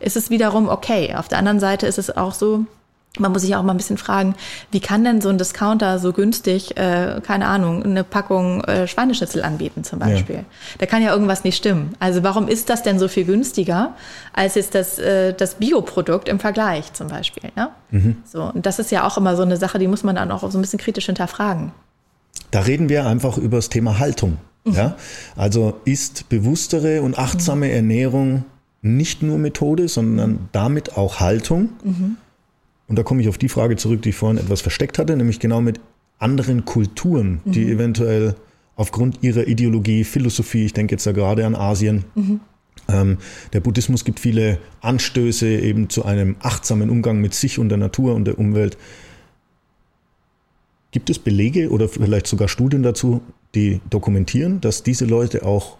[0.00, 1.14] ist es wiederum okay.
[1.16, 2.66] Auf der anderen Seite ist es auch so,
[3.18, 4.34] man muss sich auch mal ein bisschen fragen,
[4.70, 9.42] wie kann denn so ein Discounter so günstig, äh, keine Ahnung, eine Packung äh, Schweineschnitzel
[9.42, 10.36] anbieten zum Beispiel?
[10.36, 10.44] Ja.
[10.78, 11.94] Da kann ja irgendwas nicht stimmen.
[11.98, 13.94] Also warum ist das denn so viel günstiger
[14.32, 17.50] als jetzt das, äh, das Bioprodukt im Vergleich zum Beispiel?
[17.56, 17.68] Ne?
[17.90, 18.16] Mhm.
[18.24, 20.48] So, und das ist ja auch immer so eine Sache, die muss man dann auch
[20.50, 21.72] so ein bisschen kritisch hinterfragen.
[22.50, 24.38] Da reden wir einfach über das Thema Haltung.
[24.64, 24.74] Mhm.
[24.74, 24.96] Ja?
[25.36, 27.72] Also ist bewusstere und achtsame mhm.
[27.72, 28.44] Ernährung
[28.82, 31.70] nicht nur Methode, sondern damit auch Haltung.
[32.88, 35.38] Und da komme ich auf die Frage zurück, die ich vorhin etwas versteckt hatte, nämlich
[35.38, 35.78] genau mit
[36.18, 37.72] anderen Kulturen, die mhm.
[37.72, 38.34] eventuell
[38.76, 42.40] aufgrund ihrer Ideologie, Philosophie, ich denke jetzt da gerade an Asien, mhm.
[42.88, 43.18] ähm,
[43.52, 48.14] der Buddhismus gibt viele Anstöße eben zu einem achtsamen Umgang mit sich und der Natur
[48.14, 48.78] und der Umwelt.
[50.90, 53.20] Gibt es Belege oder vielleicht sogar Studien dazu,
[53.54, 55.76] die dokumentieren, dass diese Leute auch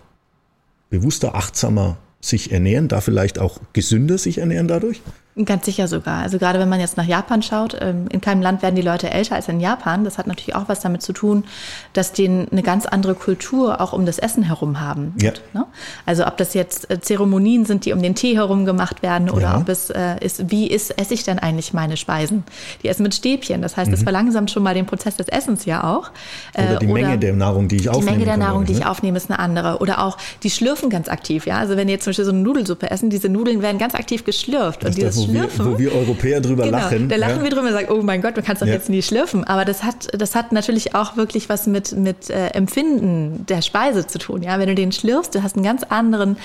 [0.90, 5.00] bewusster, achtsamer sich ernähren, da vielleicht auch gesünder sich ernähren dadurch?
[5.44, 6.22] Ganz sicher sogar.
[6.22, 9.10] Also gerade wenn man jetzt nach Japan schaut, ähm, in keinem Land werden die Leute
[9.10, 10.04] älter als in Japan.
[10.04, 11.44] Das hat natürlich auch was damit zu tun,
[11.92, 15.14] dass die eine ganz andere Kultur auch um das Essen herum haben.
[15.20, 15.32] Ja.
[15.52, 15.64] Ne?
[16.06, 19.42] Also ob das jetzt äh, Zeremonien sind, die um den Tee herum gemacht werden oder
[19.42, 19.58] ja.
[19.58, 22.42] ob es äh, ist, wie ist, esse ich denn eigentlich meine Speisen?
[22.82, 23.62] Die essen mit Stäbchen.
[23.62, 24.04] Das heißt, das mhm.
[24.04, 26.10] verlangsamt schon mal den Prozess des Essens ja auch.
[26.54, 28.06] Oder die äh, oder Menge der Nahrung, die ich aufnehme.
[28.06, 28.90] Die Menge der Nahrung, die ich ne?
[28.90, 29.78] aufnehme, ist eine andere.
[29.78, 31.46] Oder auch, die schlürfen ganz aktiv.
[31.46, 33.94] Ja, also wenn die jetzt zum Beispiel so eine Nudelsuppe essen, diese Nudeln werden ganz
[33.94, 34.82] aktiv geschlürft.
[34.82, 35.66] Das und dieses schlürfen.
[35.66, 37.08] Wir, wo wir Europäer drüber genau, lachen.
[37.08, 37.42] Da lachen ja.
[37.44, 38.74] wir drüber und sagen, oh mein Gott, man kann es doch ja.
[38.74, 39.44] jetzt nie schlürfen.
[39.44, 44.06] Aber das hat, das hat natürlich auch wirklich was mit, mit äh, Empfinden der Speise
[44.06, 44.42] zu tun.
[44.42, 46.36] Ja, wenn du den schlürfst, du hast einen ganz anderen,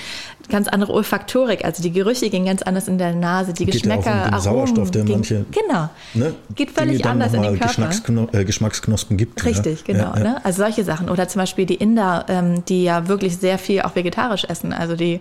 [0.48, 1.64] ganz andere Olfaktorik.
[1.64, 4.24] Also die Gerüche gehen ganz anders in der Nase, die Geht Geschmäcker, ja auch um
[4.24, 4.42] den Aromen.
[4.42, 5.44] Sauerstoff, der gehen, manche.
[5.50, 5.88] Genau.
[6.14, 7.66] Ne, Geht völlig anders in den Körper.
[7.66, 9.44] Geschmackskno äh, Geschmacksknospen gibt.
[9.44, 10.14] Richtig, genau.
[10.14, 10.44] Ne?
[10.44, 11.08] Also solche Sachen.
[11.08, 14.72] Oder zum Beispiel die Inder, ähm, die ja wirklich sehr viel auch vegetarisch essen.
[14.72, 15.20] Also die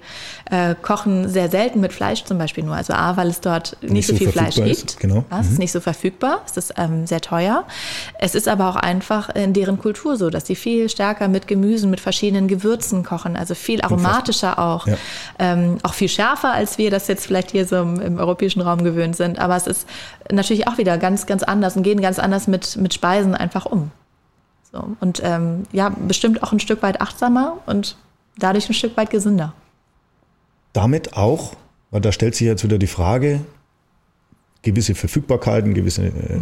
[0.50, 2.76] äh, kochen sehr selten mit Fleisch zum Beispiel nur.
[2.76, 5.00] Also A, weil es dort nicht, nicht so viel Fleisch gibt.
[5.00, 5.26] Genau.
[5.30, 5.54] Es mhm.
[5.54, 7.66] ist nicht so verfügbar, es ist ähm, sehr teuer.
[8.20, 11.90] Es ist aber auch einfach in deren Kultur so, dass sie viel stärker mit Gemüsen,
[11.90, 14.98] mit verschiedenen Gewürzen kochen, also viel aromatischer auch, ja.
[15.40, 18.84] ähm, auch viel schärfer, als wir das jetzt vielleicht hier so im, im, europäischen Raum
[18.84, 19.40] gewöhnt sind.
[19.40, 19.88] Aber es ist
[20.32, 23.92] natürlich auch wieder ganz, ganz anders und gehen ganz anders mit, mit Speisen einfach um.
[24.72, 24.96] So.
[25.00, 27.96] Und ähm, ja, bestimmt auch ein Stück weit achtsamer und
[28.38, 29.54] dadurch ein Stück weit gesünder.
[30.74, 31.54] Damit auch,
[31.94, 33.42] weil da stellt sich jetzt wieder die Frage,
[34.64, 36.40] gewisse Verfügbarkeiten, gewisse äh,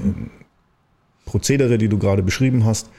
[1.26, 2.90] Prozedere, die du gerade beschrieben hast.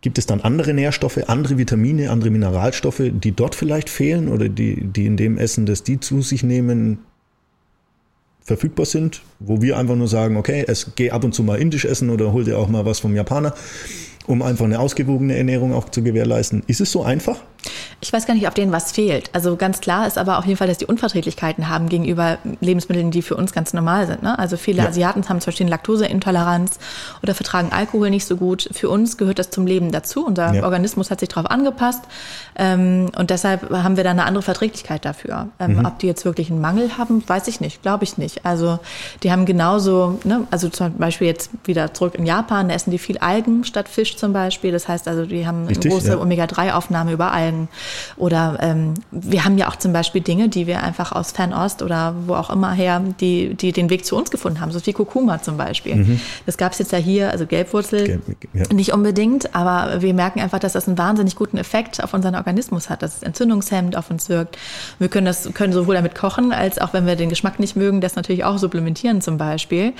[0.00, 4.84] Gibt es dann andere Nährstoffe, andere Vitamine, andere Mineralstoffe, die dort vielleicht fehlen oder die,
[4.84, 6.98] die in dem Essen, das die zu sich nehmen,
[8.44, 11.84] verfügbar sind, wo wir einfach nur sagen, okay, es geh ab und zu mal indisch
[11.84, 13.56] essen oder hol dir auch mal was vom Japaner,
[14.28, 16.62] um einfach eine ausgewogene Ernährung auch zu gewährleisten.
[16.68, 17.40] Ist es so einfach?
[18.00, 19.30] Ich weiß gar nicht, ob denen was fehlt.
[19.32, 23.22] Also ganz klar ist aber auf jeden Fall, dass die Unverträglichkeiten haben gegenüber Lebensmitteln, die
[23.22, 24.22] für uns ganz normal sind.
[24.22, 24.38] Ne?
[24.38, 24.88] Also viele ja.
[24.88, 26.78] Asiaten haben zum Beispiel Laktoseintoleranz
[27.22, 28.68] oder vertragen Alkohol nicht so gut.
[28.72, 30.26] Für uns gehört das zum Leben dazu.
[30.26, 30.64] Unser ja.
[30.64, 32.02] Organismus hat sich darauf angepasst
[32.56, 35.48] ähm, und deshalb haben wir da eine andere Verträglichkeit dafür.
[35.58, 35.86] Ähm, mhm.
[35.86, 38.44] Ob die jetzt wirklich einen Mangel haben, weiß ich nicht, glaube ich nicht.
[38.44, 38.78] Also
[39.22, 40.46] die haben genauso, ne?
[40.50, 44.16] also zum Beispiel jetzt wieder zurück in Japan, da essen die viel Algen statt Fisch
[44.16, 44.72] zum Beispiel.
[44.72, 46.20] Das heißt also, die haben Richtig, eine große ja.
[46.20, 47.55] Omega-3-Aufnahme über Algen.
[47.56, 47.68] and
[48.16, 52.14] Oder ähm, wir haben ja auch zum Beispiel Dinge, die wir einfach aus Fernost oder
[52.26, 55.42] wo auch immer her, die, die den Weg zu uns gefunden haben, so wie Kurkuma
[55.42, 55.96] zum Beispiel.
[55.96, 56.20] Mhm.
[56.46, 58.22] Das gab es jetzt ja hier, also Gelbwurzel, Gelb,
[58.54, 58.72] ja.
[58.72, 62.88] nicht unbedingt, aber wir merken einfach, dass das einen wahnsinnig guten Effekt auf unseren Organismus
[62.88, 64.56] hat, dass es entzündungshemmend auf uns wirkt.
[64.98, 68.00] Wir können das können sowohl damit kochen, als auch wenn wir den Geschmack nicht mögen,
[68.00, 69.92] das natürlich auch supplementieren zum Beispiel.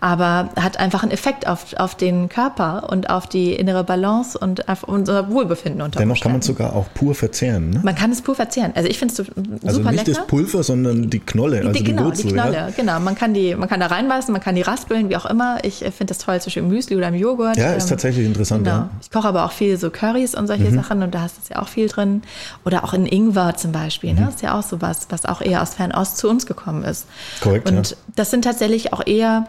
[0.00, 4.68] Aber hat einfach einen Effekt auf, auf den Körper und auf die innere Balance und
[4.68, 7.61] auf unser Wohlbefinden unter Dennoch kann man sogar auch pur verzehren.
[7.70, 7.80] Ne?
[7.82, 8.72] Man kann es pur verzehren.
[8.74, 9.32] Also ich finde es super
[9.64, 10.18] also nicht lecker.
[10.18, 12.26] das Pulver, sondern die Knolle, also die, die genau, Wurzel.
[12.26, 12.70] Die Knolle, ja?
[12.70, 13.00] genau.
[13.00, 15.58] Man kann, die, man kann da reinbeißen, man kann die raspeln, wie auch immer.
[15.64, 17.56] Ich äh, finde das toll zwischen Müsli oder im Joghurt.
[17.56, 18.64] Ja, ist ähm, tatsächlich interessant.
[18.64, 18.76] Genau.
[18.76, 18.90] Ja.
[19.00, 20.74] Ich koche aber auch viel so Currys und solche mhm.
[20.76, 22.22] Sachen und da hast du ja auch viel drin.
[22.64, 24.10] Oder auch in Ingwer zum Beispiel.
[24.10, 24.20] Ne?
[24.20, 24.20] Mhm.
[24.20, 24.26] Ne?
[24.26, 27.06] Das ist ja auch sowas, was auch eher aus Fernost zu uns gekommen ist.
[27.40, 27.68] Korrekt.
[27.68, 27.96] Und ja.
[28.16, 29.46] das sind tatsächlich auch eher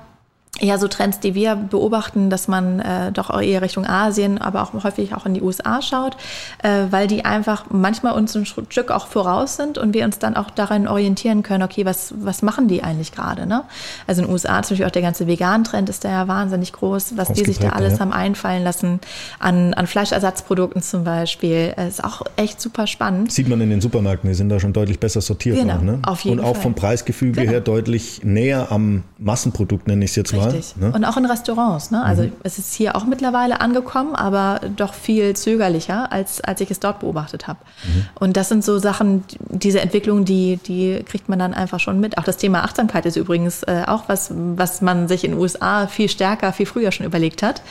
[0.59, 4.71] eher so Trends, die wir beobachten, dass man äh, doch eher Richtung Asien, aber auch
[4.83, 6.15] häufig auch in die USA schaut,
[6.61, 10.35] äh, weil die einfach manchmal uns ein Stück auch voraus sind und wir uns dann
[10.35, 13.47] auch daran orientieren können, okay, was, was machen die eigentlich gerade?
[13.47, 13.63] Ne?
[14.05, 17.17] Also in den USA zum Beispiel auch der ganze Vegan-Trend ist da ja wahnsinnig groß,
[17.17, 17.99] was die sich da alles ja.
[17.99, 18.99] haben einfallen lassen
[19.39, 21.73] an, an Fleischersatzprodukten zum Beispiel.
[21.87, 23.31] Ist auch echt super spannend.
[23.31, 25.57] Sieht man in den Supermärkten, die sind da schon deutlich besser sortiert.
[25.57, 25.99] Genau, auch, ne?
[26.03, 26.61] auf jeden Und auch Fall.
[26.61, 27.51] vom Preisgefüge genau.
[27.51, 30.42] her deutlich näher am Massenprodukt, nenne ich es jetzt mal.
[30.45, 30.75] Richtig.
[30.77, 30.91] Ne?
[30.91, 31.91] Und auch in Restaurants.
[31.91, 32.03] Ne?
[32.03, 32.33] Also mhm.
[32.43, 36.99] es ist hier auch mittlerweile angekommen, aber doch viel zögerlicher, als, als ich es dort
[36.99, 37.59] beobachtet habe.
[37.83, 38.05] Mhm.
[38.19, 42.17] Und das sind so Sachen, diese Entwicklung, die, die kriegt man dann einfach schon mit.
[42.17, 45.87] Auch das Thema Achtsamkeit ist übrigens äh, auch was, was man sich in den USA
[45.87, 47.61] viel stärker, viel früher schon überlegt hat,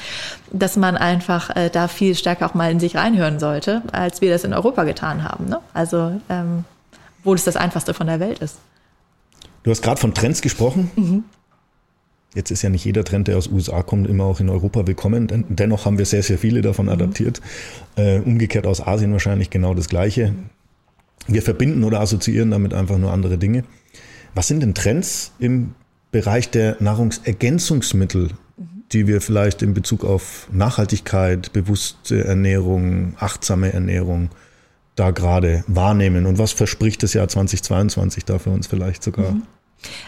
[0.53, 4.31] dass man einfach äh, da viel stärker auch mal in sich reinhören sollte, als wir
[4.31, 5.49] das in Europa getan haben.
[5.49, 5.59] Ne?
[5.75, 6.65] Also ähm,
[7.23, 8.59] obwohl es das Einfachste von der Welt ist.
[9.63, 10.91] Du hast gerade von Trends gesprochen.
[10.97, 11.25] Mhm.
[12.35, 15.29] Jetzt ist ja nicht jeder Trend, der aus USA kommt, immer auch in Europa willkommen.
[15.51, 16.93] Dennoch haben wir sehr, sehr viele davon mhm.
[16.93, 17.43] adaptiert.
[17.97, 20.35] Äh, umgekehrt aus Asien wahrscheinlich genau das Gleiche.
[21.27, 23.65] Wir verbinden oder assoziieren damit einfach nur andere Dinge.
[24.35, 25.75] Was sind denn Trends im
[26.11, 28.31] Bereich der Nahrungsergänzungsmittel,
[28.93, 34.31] die wir vielleicht in Bezug auf Nachhaltigkeit, bewusste Ernährung, achtsame Ernährung
[34.97, 36.25] da gerade wahrnehmen?
[36.25, 39.33] Und was verspricht das Jahr 2022 da für uns vielleicht sogar?
[39.33, 39.43] Mhm.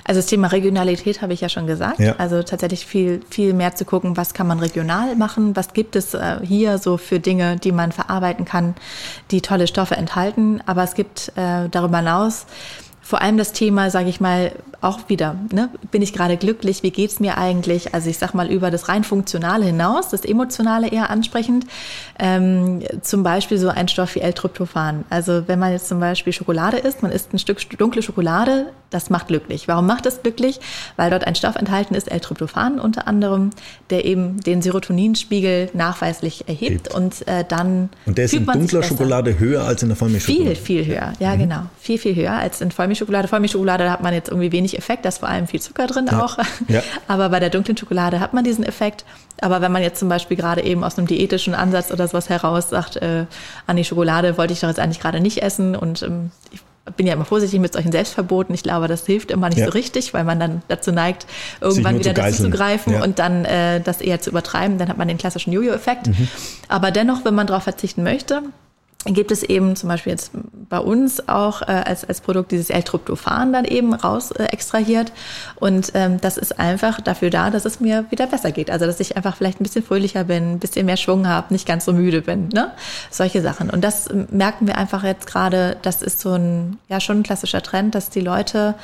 [0.05, 1.99] Also das Thema Regionalität habe ich ja schon gesagt.
[2.01, 2.17] Ja.
[2.19, 6.15] Also tatsächlich viel, viel mehr zu gucken, was kann man regional machen, was gibt es
[6.15, 8.75] äh, hier so für Dinge, die man verarbeiten kann,
[9.31, 10.63] die tolle Stoffe enthalten.
[10.67, 12.47] Aber es gibt äh, darüber hinaus
[13.05, 15.69] vor allem das Thema, sage ich mal, auch wieder, ne?
[15.91, 17.95] bin ich gerade glücklich, wie geht's mir eigentlich?
[17.95, 21.67] Also ich sag mal über das rein Funktionale hinaus, das Emotionale eher ansprechend.
[22.19, 25.05] Ähm, zum Beispiel so ein Stoff wie L-Tryptophan.
[25.11, 29.11] Also wenn man jetzt zum Beispiel Schokolade isst, man isst ein Stück dunkle Schokolade, das
[29.11, 29.69] macht glücklich.
[29.69, 30.61] Warum macht das glücklich?
[30.97, 33.51] Weil dort ein Stoff enthalten ist, L-Tryptophan unter anderem,
[33.91, 36.95] der eben den Serotoninspiegel nachweislich erhebt Hebt.
[36.95, 40.57] und äh, dann Und der ist in dunkler Schokolade höher als in der Vollmilchschokolade?
[40.57, 41.13] Viel, viel höher.
[41.19, 41.41] Ja, mhm.
[41.41, 41.63] genau.
[41.81, 43.29] Viel, viel höher als in Vollmilchschokolade.
[43.29, 46.23] Vollmilchschokolade hat man jetzt irgendwie wenig Effekt, da ist vor allem viel Zucker drin ja.
[46.23, 46.39] auch.
[46.69, 46.83] Ja.
[47.09, 49.05] Aber bei der dunklen Schokolade hat man diesen Effekt.
[49.41, 52.71] Aber wenn man jetzt zum Beispiel gerade eben aus einem diätischen Ansatz oder sowas heraus
[52.71, 53.27] sagt, äh,
[53.67, 56.61] an die Schokolade wollte ich doch jetzt eigentlich gerade nicht essen und ähm, ich
[56.97, 58.55] bin ja immer vorsichtig mit solchen Selbstverboten.
[58.55, 59.67] Ich glaube, das hilft immer nicht ja.
[59.67, 61.27] so richtig, weil man dann dazu neigt,
[61.61, 63.03] irgendwann wieder dazu zu greifen ja.
[63.03, 64.77] und dann äh, das eher zu übertreiben.
[64.79, 66.09] Dann hat man den klassischen Jojo-Effekt.
[66.09, 66.29] Mhm.
[66.69, 68.43] Aber dennoch, wenn man darauf verzichten möchte,
[69.07, 70.31] gibt es eben zum Beispiel jetzt
[70.69, 75.13] bei uns auch äh, als, als Produkt dieses L-Tryptophan dann eben raus äh, extrahiert.
[75.57, 78.71] Und ähm, das ist einfach dafür da, dass es mir wieder besser geht.
[78.71, 81.67] Also dass ich einfach vielleicht ein bisschen fröhlicher bin, ein bisschen mehr Schwung habe, nicht
[81.67, 82.49] ganz so müde bin.
[82.49, 82.73] Ne?
[83.11, 83.69] Solche Sachen.
[83.69, 87.63] Und das merken wir einfach jetzt gerade, das ist so ein, ja schon ein klassischer
[87.63, 88.75] Trend, dass die Leute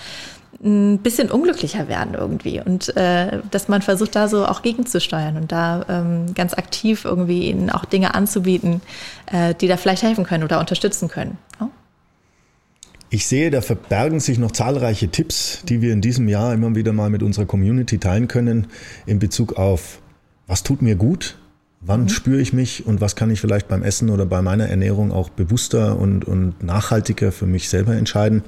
[0.63, 5.53] ein bisschen unglücklicher werden irgendwie und äh, dass man versucht da so auch gegenzusteuern und
[5.53, 8.83] da ähm, ganz aktiv irgendwie ihnen auch Dinge anzubieten,
[9.33, 11.39] äh, die da vielleicht helfen können oder unterstützen können.
[11.59, 11.71] Ja?
[13.13, 16.93] Ich sehe, da verbergen sich noch zahlreiche Tipps, die wir in diesem Jahr immer wieder
[16.93, 18.67] mal mit unserer Community teilen können
[19.07, 19.99] in Bezug auf,
[20.47, 21.37] was tut mir gut,
[21.81, 22.09] wann mhm.
[22.09, 25.31] spüre ich mich und was kann ich vielleicht beim Essen oder bei meiner Ernährung auch
[25.31, 28.45] bewusster und, und nachhaltiger für mich selber entscheiden.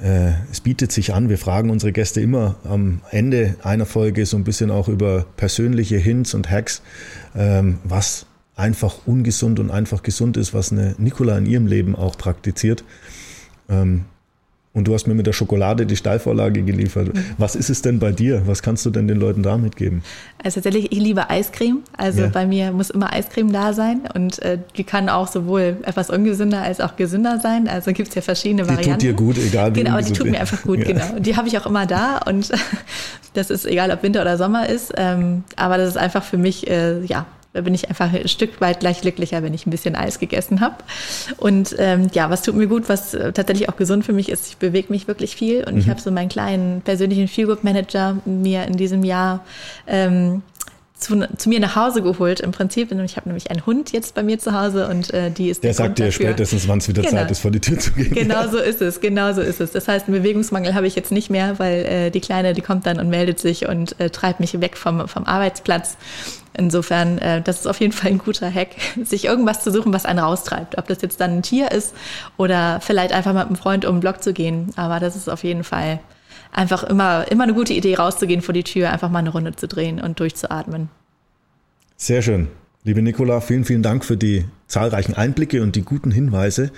[0.00, 4.36] Äh, es bietet sich an, wir fragen unsere Gäste immer am Ende einer Folge so
[4.36, 6.82] ein bisschen auch über persönliche Hints und Hacks,
[7.36, 8.26] ähm, was
[8.56, 12.84] einfach ungesund und einfach gesund ist, was eine Nicola in ihrem Leben auch praktiziert.
[14.74, 17.12] Und du hast mir mit der Schokolade die Steilvorlage geliefert.
[17.12, 17.24] Mhm.
[17.36, 18.42] Was ist es denn bei dir?
[18.46, 20.02] Was kannst du denn den Leuten da mitgeben?
[20.42, 21.82] Also tatsächlich, ich liebe Eiscreme.
[21.94, 22.28] Also ja.
[22.28, 24.00] bei mir muss immer Eiscreme da sein.
[24.14, 27.68] Und äh, die kann auch sowohl etwas ungesünder als auch gesünder sein.
[27.68, 29.00] Also gibt es ja verschiedene die Varianten.
[29.00, 30.84] Die tut dir gut, egal wie Genau, die tut mir einfach gut, ja.
[30.84, 31.16] genau.
[31.16, 32.18] Und die habe ich auch immer da.
[32.26, 32.50] Und
[33.34, 34.94] das ist egal, ob Winter oder Sommer ist.
[34.96, 38.60] Ähm, aber das ist einfach für mich, äh, ja, da bin ich einfach ein Stück
[38.60, 40.76] weit gleich glücklicher, wenn ich ein bisschen Eis gegessen habe.
[41.36, 44.48] Und ähm, ja, was tut mir gut, was äh, tatsächlich auch gesund für mich ist,
[44.48, 45.80] ich bewege mich wirklich viel und mhm.
[45.80, 49.44] ich habe so meinen kleinen persönlichen Feelgood-Manager mir in diesem Jahr
[49.86, 50.42] ähm,
[51.02, 52.40] zu, zu, mir nach Hause geholt.
[52.40, 55.50] Im Prinzip, ich habe nämlich einen Hund jetzt bei mir zu Hause und äh, die
[55.50, 57.14] ist der, der sagt dir spätestens, wann es wieder genau.
[57.14, 58.14] Zeit ist, vor die Tür zu gehen.
[58.14, 59.72] Genau so ist es, genau so ist es.
[59.72, 62.86] Das heißt, einen Bewegungsmangel habe ich jetzt nicht mehr, weil äh, die Kleine, die kommt
[62.86, 65.96] dann und meldet sich und äh, treibt mich weg vom, vom Arbeitsplatz.
[66.54, 68.68] Insofern, äh, das ist auf jeden Fall ein guter Hack,
[69.04, 70.78] sich irgendwas zu suchen, was einen raustreibt.
[70.78, 71.94] Ob das jetzt dann ein Tier ist
[72.36, 74.72] oder vielleicht einfach mit einem Freund um den Block zu gehen.
[74.76, 76.00] Aber das ist auf jeden Fall
[76.52, 79.66] einfach immer, immer eine gute Idee, rauszugehen vor die Tür, einfach mal eine Runde zu
[79.66, 80.88] drehen und durchzuatmen.
[81.96, 82.48] Sehr schön.
[82.84, 86.72] Liebe Nicola, vielen, vielen Dank für die zahlreichen Einblicke und die guten Hinweise,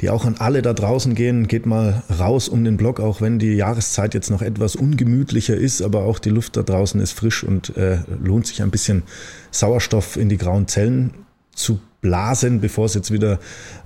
[0.00, 1.46] die auch an alle da draußen gehen.
[1.46, 5.80] Geht mal raus um den Block, auch wenn die Jahreszeit jetzt noch etwas ungemütlicher ist,
[5.80, 9.04] aber auch die Luft da draußen ist frisch und äh, lohnt sich ein bisschen
[9.52, 11.14] Sauerstoff in die grauen Zellen
[11.54, 13.38] zu blasen, bevor es jetzt wieder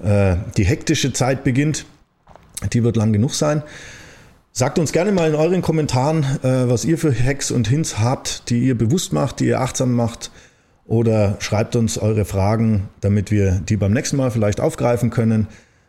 [0.02, 1.84] äh, die hektische Zeit beginnt.
[2.72, 3.62] Die wird lang genug sein.
[4.52, 8.50] Sagt uns gerne mal in euren Kommentaren, äh, was ihr für Hacks und Hints habt,
[8.50, 10.30] die ihr bewusst macht, die ihr achtsam macht.
[10.86, 15.46] Oder schreibt uns eure Fragen, damit wir die beim nächsten Mal vielleicht aufgreifen können.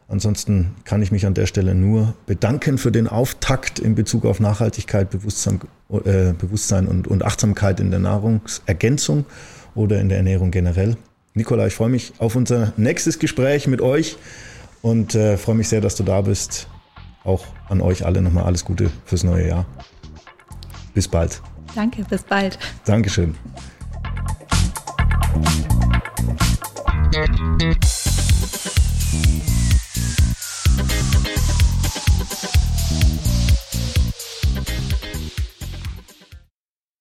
[0.09, 4.39] Ansonsten kann ich mich an der Stelle nur bedanken für den Auftakt in Bezug auf
[4.39, 5.61] Nachhaltigkeit, Bewusstsein,
[6.03, 9.25] äh, Bewusstsein und, und Achtsamkeit in der Nahrungsergänzung
[9.73, 10.97] oder in der Ernährung generell.
[11.33, 14.17] Nikola, ich freue mich auf unser nächstes Gespräch mit euch
[14.81, 16.67] und äh, freue mich sehr, dass du da bist
[17.29, 19.65] auch an euch alle nochmal alles Gute fürs neue Jahr.
[20.93, 21.41] Bis bald.
[21.75, 22.57] Danke, bis bald.
[22.85, 23.35] Dankeschön.